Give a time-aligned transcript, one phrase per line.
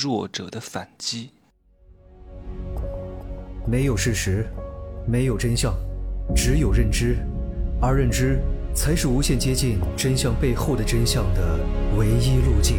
[0.00, 1.32] 弱者的反击。
[3.66, 4.46] 没有事实，
[5.08, 5.74] 没有真相，
[6.36, 7.16] 只有认知，
[7.82, 8.38] 而认知
[8.72, 11.58] 才是无限接近真相背后的真相的
[11.96, 12.76] 唯一路径。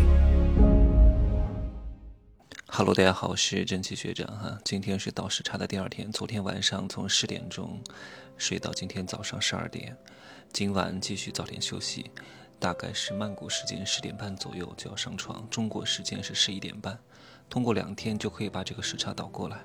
[2.68, 4.58] Hello，大家好，我是正气学长哈。
[4.63, 7.81] 今天是倒时差的第二天，昨天晚上从十点钟
[8.38, 9.97] 睡到今天早上十二点，
[10.54, 12.12] 今晚继续早点休息。
[12.62, 16.99] 大概是曼谷时间十点半左右就要上床，中国时间是十一点半，
[17.50, 19.58] 通过两天就可以把这个时差倒过来。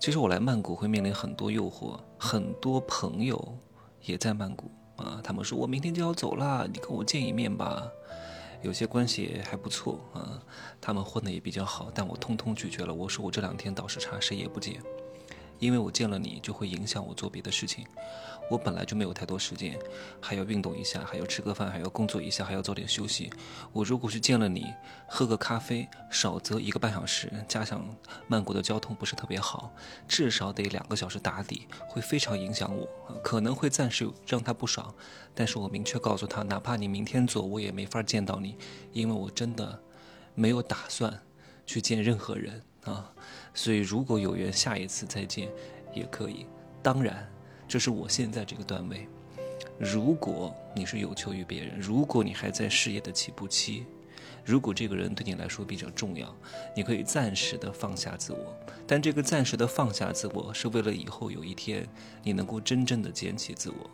[0.00, 3.58] 其实我来曼谷会面临很多诱惑，很多朋友
[4.02, 7.86] 也在曼谷啊，他们说我明天就要走啦，你跟我见一面吧。
[8.62, 10.42] 有些关系还不错啊，
[10.80, 12.92] 他们混的也比较好，但我通通拒绝了。
[12.92, 14.82] 我说我这两天倒时差，谁也不见。
[15.58, 17.86] 因为我见了你，就会影响我做别的事情。
[18.50, 19.78] 我本来就没有太多时间，
[20.22, 23.30] 还要运动一下，还要吃个饭，还要工作一下，还要早点休息。
[23.74, 24.72] 我如果是见了你，
[25.06, 27.84] 喝个咖啡，少则一个半小时，加上
[28.26, 29.70] 曼谷的交通不是特别好，
[30.08, 32.88] 至少得两个小时打底，会非常影响我，
[33.22, 34.94] 可能会暂时让他不爽。
[35.34, 38.56] 但是我明确告诉他，哪怕你明天走，我也没法见到你，
[38.94, 39.78] 因为我真的
[40.34, 41.20] 没有打算
[41.66, 42.62] 去见任何人。
[42.84, 43.12] 啊，
[43.58, 45.48] 所以如果有缘，下一次再见
[45.92, 46.46] 也可以。
[46.80, 47.28] 当然，
[47.66, 49.08] 这是我现在这个段位。
[49.80, 53.84] 如果你是有求于别人，如果你还在事业的起步期，
[54.44, 56.32] 如果这个人对你来说比较重要，
[56.72, 58.56] 你可以暂时的放下自我。
[58.86, 61.84] 但这个暂时的放下自我，是为了以后有一天
[62.22, 63.90] 你能够真正的捡起自我。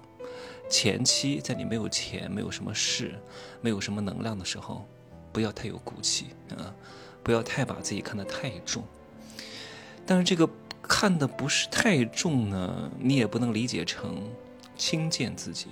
[0.69, 3.15] 前期在你没有钱、没有什么事、
[3.63, 4.87] 没有什么能量的时候，
[5.33, 6.69] 不要太有骨气啊。
[7.23, 8.85] 不要太把自己看得太重，
[10.07, 10.49] 但是这个
[10.83, 14.23] 看的不是太重呢，你也不能理解成
[14.77, 15.69] 轻贱自己，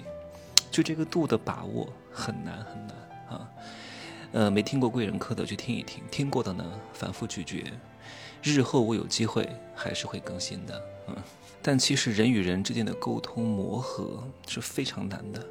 [0.70, 2.96] 就这个度的把握很难很难
[3.28, 3.48] 啊。
[4.32, 7.64] 呃，没听过贵人课的去听一听，听过的呢反复咀嚼。
[8.42, 11.16] 日后我有机会还是会更新的，嗯。
[11.64, 15.46] 但其实人与人之间的沟通磨合是非常难的，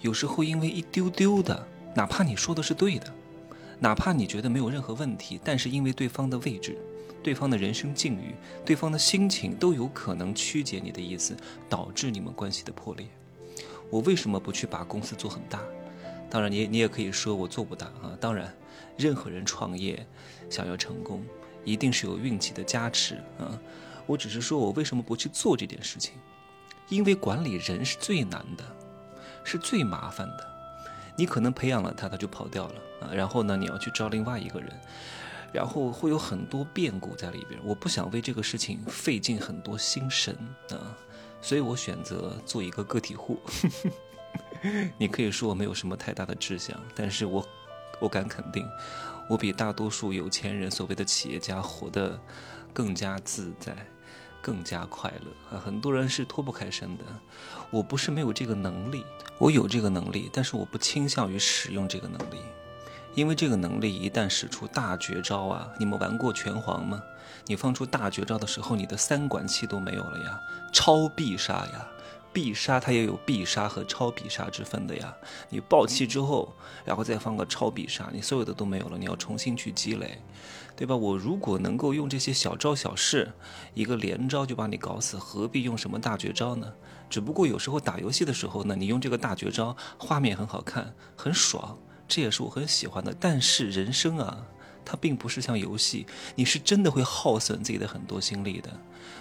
[0.00, 3.06] 有时候因为一丢丢的，哪怕你说的是对的。
[3.80, 6.76] 哪怕你觉得没有任何问题，但是因为对方的位置、
[7.24, 11.34] 对方的人生境遇、对方的心情都有可能曲解你的意思，
[11.68, 13.06] 导致你们关系的破裂。
[13.90, 15.60] 我为什么不去把公司做很大？
[16.30, 18.16] 当然，你你也可以说我做不大啊。
[18.20, 18.54] 当然，
[18.96, 20.06] 任何人创业
[20.50, 21.24] 想要成功，
[21.64, 23.58] 一定是有运气的加持啊。
[24.06, 26.12] 我只是说我为什么不去做这件事情？
[26.90, 28.64] 因为管理人是最难的，
[29.44, 30.46] 是最麻烦的。
[31.16, 33.14] 你可能培养了他，他就跑掉了啊。
[33.14, 34.68] 然后呢，你要去招另外一个人，
[35.54, 37.58] 然后会有很多变故在里边。
[37.64, 40.36] 我不想为这个事情费尽很多心神
[40.70, 40.98] 啊，
[41.40, 43.38] 所以我选择做一个个体户。
[44.98, 47.46] 你可以说我没有什么太大的志向，但是我
[48.00, 48.66] 我敢肯定，
[49.30, 52.18] 我比大多数有钱人所谓的企业家活得
[52.72, 53.74] 更加自在。
[54.44, 55.62] 更加快乐啊！
[55.64, 57.04] 很多人是脱不开身的。
[57.70, 59.02] 我不是没有这个能力，
[59.38, 62.36] 我有这个能力，但是我不倾向于使用这个能力，
[63.14, 65.68] 因为这个能力一旦使出大绝招啊！
[65.78, 67.02] 你们玩过拳皇吗？
[67.46, 70.40] 你放出大绝招的时候，你的三管气都没有了呀，
[70.72, 71.88] 超必杀呀！
[72.32, 75.14] 必杀它也有必杀和超必杀之分的呀。
[75.48, 76.52] 你爆气之后，
[76.84, 80.20] 然后再放个超必杀，你所有的都没有了，你要重新去积累，
[80.74, 80.96] 对吧？
[80.96, 83.32] 我如果能够用这些小招小式，
[83.74, 86.72] 一个连招就把你搞死，何必用什么大绝招呢？
[87.08, 91.78] 只不过有时候打游戏的时候呢，你用这个大绝招，画面很好看，很爽，
[92.14, 93.12] 这也是我很喜欢的。
[93.18, 94.46] 但是人生啊。
[94.86, 96.04] 它并不是像游戏，
[96.34, 98.68] 你是真的会耗损自己的很多心力的，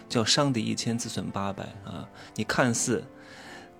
[0.10, 2.06] 叫伤敌一千自损八百啊！
[2.36, 3.02] 你看似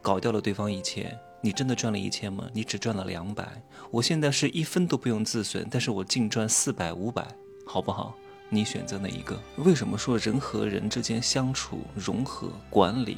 [0.02, 2.50] 搞掉了对方一千，你真的赚了一千吗？
[2.54, 3.62] 你只赚了两百。
[3.92, 7.28] 我现在是一分都不用自损，但是我净赚四百五百，
[7.66, 8.16] 好不好？
[8.48, 9.38] 你选择哪一个？
[9.58, 13.18] 为什么说人和人之间相处、融合、管理、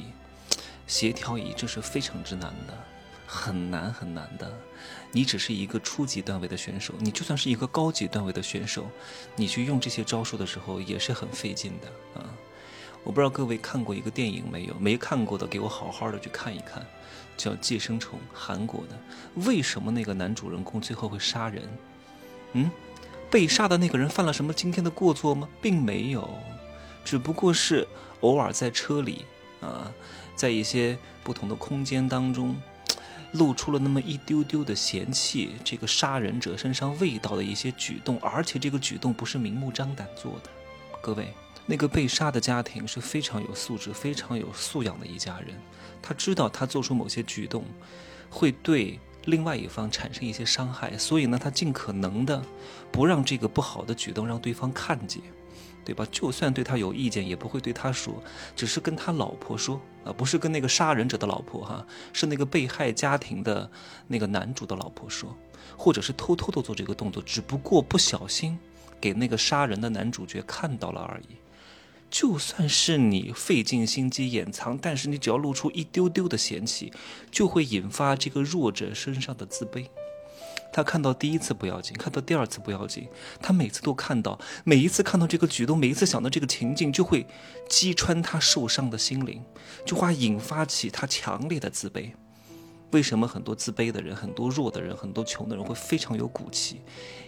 [0.88, 2.76] 协调一致是非常之难的？
[3.26, 4.52] 很难很难的，
[5.10, 8.88] 你只是一个初级段位的选手，你就算是一个高级段位的选手，
[9.34, 12.26] 你去用这些招数的时候也是很费劲的啊！
[13.02, 14.74] 我不知道各位看过一个电影没有？
[14.78, 16.84] 没看过的，给我好好的去看一看，
[17.36, 18.98] 叫《寄生虫》，韩国的。
[19.46, 21.62] 为什么那个男主人公最后会杀人？
[22.52, 22.70] 嗯，
[23.30, 25.48] 被杀的那个人犯了什么惊天的过错吗？
[25.60, 26.28] 并没有，
[27.04, 27.86] 只不过是
[28.20, 29.24] 偶尔在车里
[29.60, 29.92] 啊，
[30.34, 32.56] 在一些不同的空间当中。
[33.38, 40.50] 露出了那么一丢丢的嫌弃这个杀人者身上味道的一些举动，而且这个举动不是明目张胆做的。
[41.00, 41.32] 各位，
[41.66, 45.54] 那个被杀的家庭是非常有素质、非常有素养的一家人，
[46.02, 47.64] 他知道他做出某些举动
[48.28, 52.42] 会对另外一方产生一些伤害，所以呢，他尽可能的
[52.90, 55.22] 不让这个不好的举动让对方看见，
[55.86, 56.04] 对吧？
[56.10, 58.20] 就算对他有意见，也不会对他说，
[58.56, 63.70] 只是跟他老婆说啊，不是跟那个杀人者的老婆哈，是那个被害家庭的
[64.08, 65.34] 那个男主的老婆说，
[65.76, 68.58] 或者是偷偷的做这个动作，只不过不小心
[69.00, 71.36] 给那个杀人的男主角看到了而已。
[72.08, 76.92] 就算是你费尽心机掩藏，但是你只要露出一丢丢的嫌弃，
[77.30, 79.86] 就会引发这个弱者身上的自卑。
[80.72, 83.08] 他看到第一次不要紧，看到第二次不要紧，
[83.40, 87.26] 他每次都看到，每一次看到这个举动，每一次想到这个情境，就会
[87.68, 89.42] 击穿他受伤的心灵，
[89.84, 92.10] 就会引发起他强烈的自卑。
[92.92, 96.80] 为什么很多自卑的人、很多弱的人、很多穷的人会非常有骨气？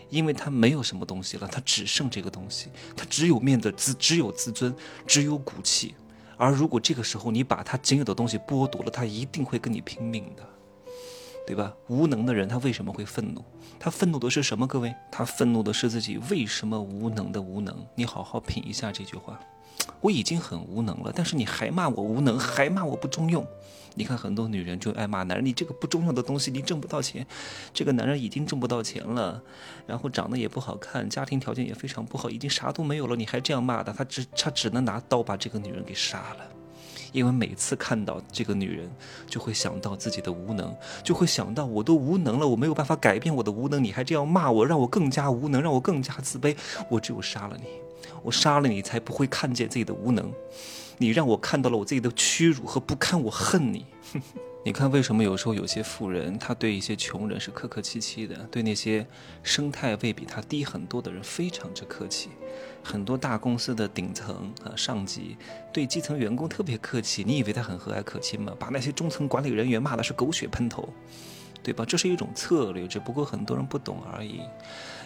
[0.08, 4.74] 因为他没有什么东西了，他只剩这个东西，他只有面子、自只有自尊、
[5.06, 5.94] 只有骨气。
[6.36, 10.48] 而如果这个时候你把他仅有的东西剥夺了，他一定会跟你拼命的，
[11.48, 11.72] 对吧？
[11.86, 13.42] 无能的人他为什么会愤怒？
[13.80, 14.66] 他愤怒的是什么？
[14.66, 17.74] 各位，他愤怒的是自己为什么无能的无能。
[17.94, 19.40] 你好好品一下这句话。
[20.02, 23.46] 我已经很无能了，但是你还骂我无能， 还骂我不中用。
[23.94, 27.26] 你看很多女人就爱骂男人，你这个不中用的东西，你挣不到钱。
[27.72, 29.42] 这个男人已经挣不到钱了，
[29.86, 36.57] 然后长得也不好看，家庭条件也非常不好，已经啥都没有了，你还这样骂他，他只他只能拿刀把这个女人给杀了。
[37.12, 38.90] 因为每次看到这个女人，
[39.26, 46.56] 就会想到自己的无能，就会想到我都无能了，我没有办法改变我的无能，你还这样骂我，让我更加无能，让我更加自卑，
[46.88, 47.64] 我只有杀了你。
[48.22, 50.32] 我杀了你，才不会看见自己的无能。
[50.98, 53.86] 你让我看到了我自己的屈辱和不堪，我恨你。
[54.68, 59.06] 你看，为什么有时候有些富人他对一些穷人是客客气气的，对那些
[59.42, 62.28] 生态位比他低很多的人非常之客气？
[62.84, 65.38] 很多大公司的顶层啊上级
[65.72, 68.52] 对基层员工特别客气，你以为他很和蔼可亲吗？
[68.58, 70.86] 把那些中层管理人员骂的是狗血喷头，
[71.62, 71.82] 对吧？
[71.86, 74.42] 这是一种策略，只不过很多人不懂而已。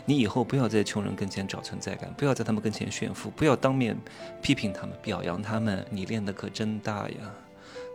[0.04, 3.96] 你以后不要在穷人跟前找存在感，不要在他们跟前炫富，不要当面
[4.42, 5.86] 批评他们、表扬他们。
[5.88, 7.32] 你练的可真大呀，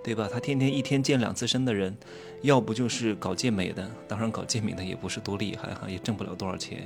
[0.08, 0.30] 对吧？
[0.32, 1.94] 他天天一天健两次身的人，
[2.42, 6.78] 要不就是搞健美的，当然搞健美的也不是多厉害哈，也挣不了多少钱；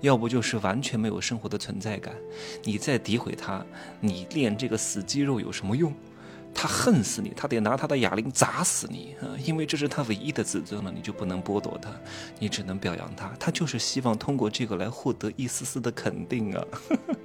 [0.00, 2.14] 要不就是完全没有生活的存在感。
[2.62, 3.66] 你再诋毁他，
[3.98, 5.92] 你练这个死肌肉有什么用？
[6.54, 9.34] 他恨死你，他得拿他的哑铃砸死你啊！
[9.44, 11.90] 因为这是他唯一的自尊了，你就不能剥夺他，
[12.38, 13.28] 你只能表扬他。
[13.40, 16.64] 他就是希望通过这个来获得一丝丝的肯定啊！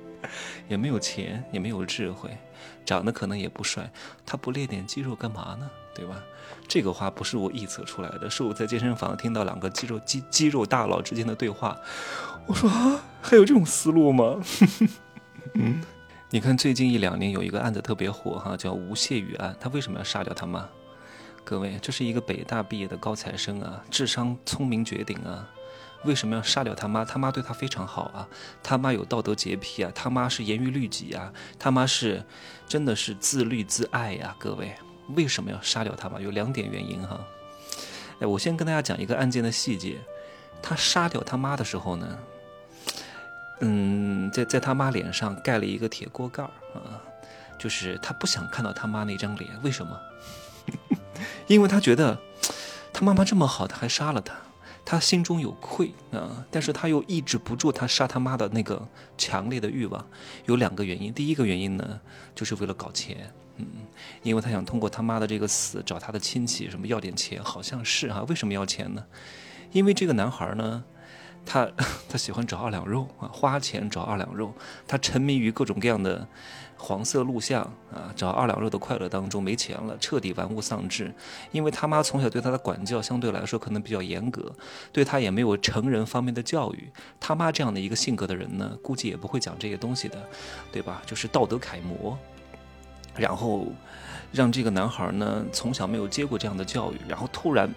[0.67, 2.29] 也没有钱，也没有智慧，
[2.85, 3.91] 长得可能也不帅，
[4.25, 5.69] 他不练点肌肉干嘛呢？
[5.95, 6.23] 对吧？
[6.67, 11.77] 这个话不是我臆测出来的，是我在健身房听到两个肌肉肌肌肉大佬之间的对话。
[12.47, 14.41] 我说啊，还有这种思路吗？
[15.55, 15.83] 嗯。
[16.29, 19.55] 你看，最近一两年有一个案子特别火哈，叫吴谢宇案。
[19.59, 20.67] 他为什么要杀掉他妈？
[21.43, 25.47] 各位，这是一个北大毕业的高材生啊，智商聪明绝顶啊，
[26.05, 27.05] 为什么要杀掉他妈？
[27.05, 28.27] 他妈对他非常好啊，
[28.61, 32.23] 他妈有道德洁癖啊，他妈是严于律己啊，他妈是
[32.67, 34.35] 真的是自律自爱呀。
[34.37, 34.75] 各位，
[35.15, 36.19] 为什么要杀掉他妈？
[36.19, 37.19] 有两点原因哈。
[38.19, 39.97] 哎，我先跟大家讲一个案件的细节。
[40.61, 42.17] 他杀掉他妈的时候呢？
[43.59, 47.03] 嗯，在在他妈脸上盖了一个铁锅盖儿啊，
[47.57, 49.51] 就是他不想看到他妈那张脸。
[49.61, 49.99] 为什么？
[51.47, 52.17] 因为他觉得
[52.93, 54.33] 他妈妈这么好，他还杀了他，
[54.85, 56.45] 他心中有愧啊。
[56.51, 58.87] 但是他又抑制不住他杀他妈的那个
[59.17, 60.05] 强烈的欲望。
[60.45, 61.99] 有两个原因，第一个原因呢，
[62.35, 63.67] 就是为了搞钱，嗯，
[64.21, 68.23] 因为他想通过他妈的这个死找他的亲戚什么要点钱，好像是哈。
[68.27, 69.05] 为什么要钱呢？
[69.71, 70.83] 因为这个男孩呢。
[71.45, 71.69] 他
[72.07, 74.53] 他喜欢找二两肉啊，花钱找二两肉。
[74.87, 76.25] 他沉迷于各种各样的
[76.85, 77.61] 黄色录像
[77.93, 81.13] 啊，找二两肉的快乐当中，没钱了，彻底玩物丧志。
[81.53, 84.53] 因为他妈从小对他的管教相对来说可能比较严格，
[84.91, 86.91] 对他也没有成人方面的教育。
[87.21, 90.21] 他妈这样的一个性格的人呢，估计也不会讲这些东西的，
[90.73, 91.01] 对吧？
[91.05, 92.17] 就是道德楷模。
[93.15, 93.67] 然后
[94.33, 97.73] 让这个男孩呢，从小没有接过这样的教育，然后突然。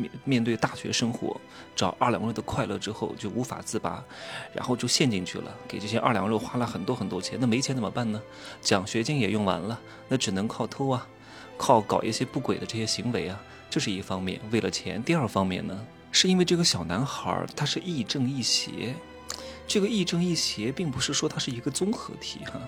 [0.00, 1.40] 面面对大学生活，
[1.76, 4.02] 找二两肉的快乐之后就无法自拔，
[4.54, 7.38] 然后就陷进去了，给这些二两肉花了很多很多钱。
[7.40, 8.20] 那没钱怎么办呢？
[8.60, 9.78] 奖学金也用完了，
[10.08, 11.06] 那只能靠偷啊，
[11.56, 13.40] 靠搞一些不轨的这些行为啊。
[13.68, 15.00] 这是一方面，为了钱。
[15.02, 15.78] 第二方面呢，
[16.10, 18.94] 是因为这个小男孩他是亦正亦邪，
[19.66, 22.60] 这个亦正亦邪并不是说他是一个综合体哈。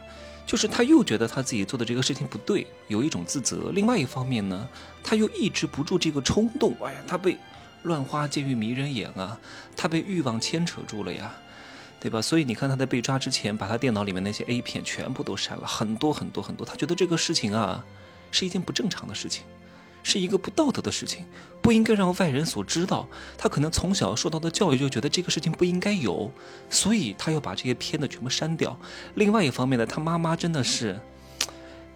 [0.47, 3.71] 就是他又觉得他自己做的这个事情不对，有一种自责。
[3.73, 4.69] 另外一方面呢，
[5.03, 6.77] 他又抑制不住这个冲动。
[6.83, 7.39] 哎呀，他被
[7.85, 9.39] 乱花渐欲迷人眼啊，
[9.77, 11.35] 他被欲望牵扯住了呀，
[12.01, 12.21] 对吧？
[12.21, 16.67] 所以你看他在被抓之前，把他电脑里面那些 A 片全部都删了，很多很多很多。
[16.67, 17.85] 他觉得这个事情啊，
[18.31, 19.45] 是一件不正常的事情，
[20.03, 21.25] 是一个不道德的事情，
[21.61, 23.09] 不应该让外人所知道。
[23.39, 26.31] 他可能从小受到的教育就觉得这个事情不应该有，
[26.69, 28.79] 所以他要把这些片子全部删掉。
[29.15, 31.01] 另外一方面呢，他妈妈真的是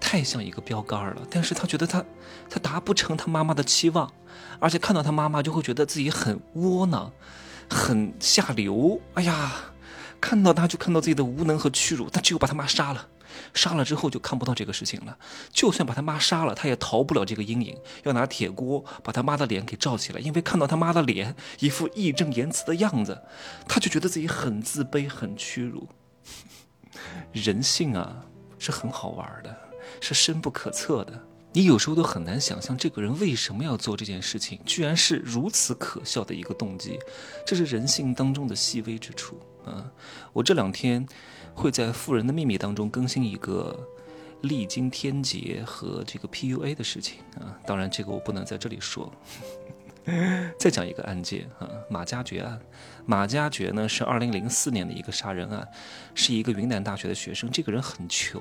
[0.00, 2.04] 太像一个标杆了，但是他觉得他
[2.48, 4.12] 他达不成他妈妈的期望，
[4.60, 7.10] 而且看到他妈妈就会觉得自己很窝囊，
[7.68, 9.00] 很下流。
[9.14, 9.52] 哎呀，
[10.20, 13.08] 看到他就看到自己的无能和屈辱，他只有把他妈杀了。
[13.54, 15.16] 杀了之后就看不到这个事情了，
[15.50, 17.76] 就算把他妈杀了，他也逃不了这个阴影。
[18.04, 23.22] 要拿铁锅把他妈的脸给罩起来，因为看到他妈的脸一副义正言辞的样子，
[23.66, 25.88] 他就觉得自己很自卑、很屈辱。
[27.32, 28.24] 人性啊，
[28.58, 29.56] 是很好玩的，
[30.00, 31.22] 是深不可测的。
[31.52, 36.98] 你有时候都很难想象这个人为什么要做这件事情，居然是如此可笑的一个动机。
[37.46, 39.90] 这是人性当中的细微之处啊！
[40.32, 41.06] 我这两天。
[41.56, 43.76] 会在《富人的秘密》当中更新一个
[44.42, 49.10] 历经天劫和这个 PUA 的事情啊，当然这个我不能在这里说。
[50.56, 52.60] 再讲一个案件啊，马加爵案。
[53.06, 55.66] 马加爵呢是2004年的一个杀人案，
[56.14, 57.50] 是一个云南大学的学生。
[57.50, 58.40] 这个人很穷，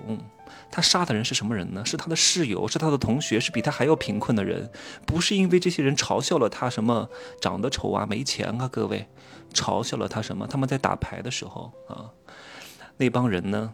[0.69, 1.83] 他杀的人是什么人呢？
[1.83, 4.69] 是他的室友，是他的同学，是比他还要贫困的人。
[5.07, 7.09] 不是因为这些人嘲笑了他什么
[7.41, 9.07] 长得丑啊、没钱啊，各位，
[9.51, 10.45] 嘲笑了他什么？
[10.45, 12.11] 他们在打牌的时候啊。
[12.97, 13.73] 那帮人呢，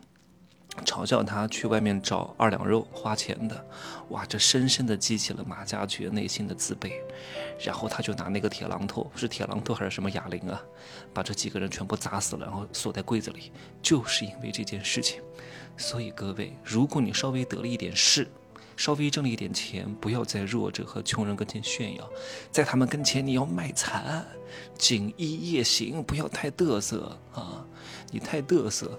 [0.85, 3.65] 嘲笑他去外面找二两肉花钱的，
[4.09, 6.93] 哇，这深深的激起了马加爵内心的自卑，
[7.63, 10.61] 然后他就拿那个铁榔头，是铁榔头还是什么哑铃啊，
[11.13, 13.51] 把这几个人全部砸死了，然后锁在柜子里，
[13.81, 15.21] 就是因为这件事情。
[15.77, 18.27] 所以各位，如果你稍微得了一点势，
[18.77, 22.09] 稍微挣了一点钱，不要在弱者和穷人跟前炫耀，
[22.49, 24.25] 在他们跟前你要卖惨，
[24.77, 27.65] 锦衣夜行，不要太嘚瑟啊，
[28.09, 28.97] 你太嘚瑟。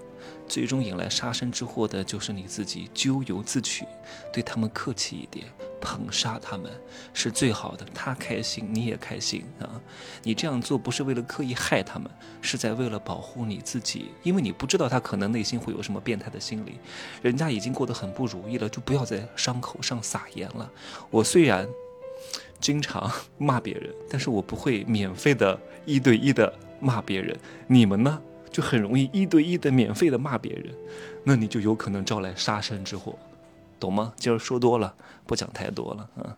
[0.48, 3.86] 最终引来杀身之祸的就是你自己，咎由自取。
[4.32, 5.46] 对他们客气一点，
[5.80, 6.70] 捧杀他们
[7.14, 7.86] 是最好的。
[7.94, 9.80] 他开心，你也开心啊！
[10.22, 12.10] 你这样做不是为了刻意害他们，
[12.40, 16.78] 是在为了保护你自己，因为你不知道他可能内心会有什么变态的心理。
[17.22, 20.70] 人家已经过得很不如意了，就不要在伤口上撒盐了。
[21.10, 21.66] 我虽然
[22.60, 27.38] 经常骂别人，但是我不会免费的一对一的骂别人。
[27.66, 28.20] 你们呢？
[28.52, 30.73] 就很容易一对一的免费的骂别人，
[31.25, 33.18] 那你就有可能招来杀身之祸，
[33.80, 34.12] 懂吗？
[34.16, 34.94] 今儿说多了，
[35.26, 36.37] 不讲太多了啊。